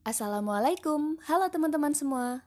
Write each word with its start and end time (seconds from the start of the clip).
Assalamualaikum, 0.00 1.20
halo 1.28 1.52
teman-teman 1.52 1.92
semua. 1.92 2.40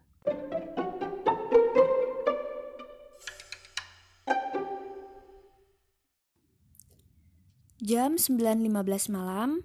Jam 7.78 8.18
9.15 8.18 9.14
malam, 9.14 9.62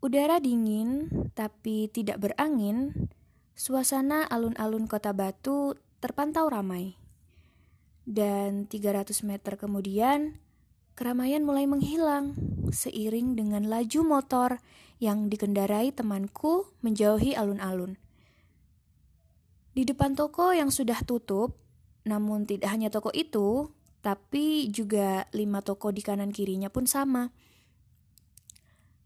udara 0.00 0.40
dingin 0.40 1.12
tapi 1.36 1.92
tidak 1.92 2.24
berangin, 2.24 3.12
suasana 3.52 4.24
alun-alun 4.24 4.88
kota 4.88 5.12
Batu 5.12 5.76
terpantau 6.00 6.48
ramai. 6.48 6.96
Dan 8.08 8.64
300 8.64 9.12
meter 9.28 9.60
kemudian, 9.60 10.40
keramaian 10.96 11.44
mulai 11.44 11.68
menghilang 11.68 12.49
seiring 12.68 13.40
dengan 13.40 13.64
laju 13.64 14.00
motor 14.04 14.60
yang 15.00 15.32
dikendarai 15.32 15.96
temanku 15.96 16.68
menjauhi 16.84 17.32
alun-alun. 17.32 17.96
Di 19.72 19.88
depan 19.88 20.12
toko 20.12 20.52
yang 20.52 20.68
sudah 20.68 21.00
tutup, 21.08 21.56
namun 22.04 22.44
tidak 22.44 22.68
hanya 22.68 22.92
toko 22.92 23.08
itu, 23.16 23.72
tapi 24.04 24.68
juga 24.68 25.24
lima 25.32 25.64
toko 25.64 25.88
di 25.88 26.04
kanan 26.04 26.28
kirinya 26.28 26.68
pun 26.68 26.84
sama. 26.84 27.32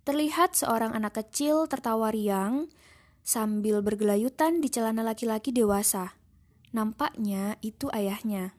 Terlihat 0.03 0.59
seorang 0.59 0.93
anak 0.93 1.23
kecil 1.23 1.71
tertawa 1.71 2.11
riang 2.11 2.69
sambil 3.25 3.81
bergelayutan 3.81 4.61
di 4.61 4.69
celana 4.69 5.01
laki-laki 5.01 5.55
dewasa. 5.55 6.19
Nampaknya 6.75 7.57
itu 7.65 7.89
ayahnya. 7.95 8.53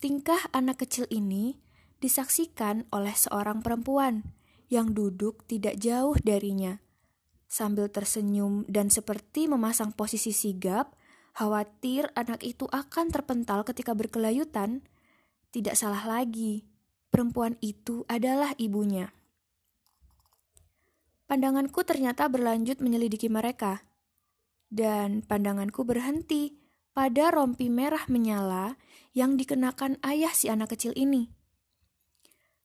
Tingkah 0.00 0.50
anak 0.52 0.84
kecil 0.84 1.08
ini 1.08 1.60
disaksikan 2.04 2.84
oleh 2.92 3.16
seorang 3.16 3.64
perempuan 3.64 4.20
yang 4.68 4.92
duduk 4.92 5.48
tidak 5.48 5.80
jauh 5.80 6.12
darinya. 6.20 6.84
Sambil 7.48 7.88
tersenyum 7.88 8.68
dan 8.68 8.92
seperti 8.92 9.48
memasang 9.48 9.96
posisi 9.96 10.36
sigap, 10.36 10.92
khawatir 11.32 12.12
anak 12.12 12.44
itu 12.44 12.68
akan 12.68 13.08
terpental 13.08 13.64
ketika 13.64 13.96
berkelayutan, 13.96 14.84
tidak 15.48 15.80
salah 15.80 16.04
lagi. 16.04 16.68
Perempuan 17.08 17.56
itu 17.64 18.04
adalah 18.10 18.52
ibunya. 18.58 19.14
Pandanganku 21.24 21.86
ternyata 21.86 22.28
berlanjut 22.28 22.84
menyelidiki 22.84 23.32
mereka, 23.32 23.86
dan 24.68 25.22
pandanganku 25.24 25.86
berhenti 25.86 26.58
pada 26.90 27.30
rompi 27.30 27.70
merah 27.70 28.02
menyala 28.10 28.76
yang 29.14 29.38
dikenakan 29.38 30.02
ayah 30.02 30.34
si 30.34 30.50
anak 30.50 30.74
kecil 30.74 30.90
ini. 30.98 31.43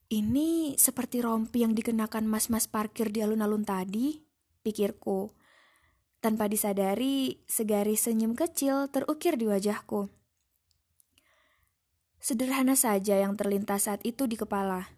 Ini 0.10 0.74
seperti 0.74 1.22
rompi 1.22 1.62
yang 1.62 1.78
dikenakan 1.78 2.26
mas-mas 2.26 2.66
parkir 2.66 3.14
di 3.14 3.22
alun-alun 3.22 3.62
tadi, 3.62 4.18
pikirku. 4.66 5.30
Tanpa 6.18 6.50
disadari, 6.50 7.46
segaris 7.46 8.10
senyum 8.10 8.34
kecil 8.34 8.90
terukir 8.90 9.38
di 9.38 9.46
wajahku. 9.46 10.10
Sederhana 12.18 12.74
saja 12.74 13.22
yang 13.22 13.38
terlintas 13.38 13.86
saat 13.86 14.02
itu 14.02 14.26
di 14.26 14.34
kepala. 14.34 14.90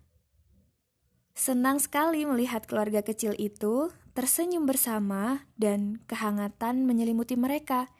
Senang 1.36 1.84
sekali 1.84 2.24
melihat 2.24 2.64
keluarga 2.64 3.04
kecil 3.04 3.36
itu 3.36 3.92
tersenyum 4.16 4.64
bersama 4.64 5.44
dan 5.60 6.00
kehangatan 6.08 6.88
menyelimuti 6.88 7.36
mereka 7.36 7.92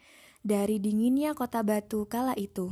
dari 0.48 0.80
dinginnya 0.80 1.36
kota 1.36 1.60
batu 1.60 2.08
kala 2.08 2.40
itu. 2.40 2.72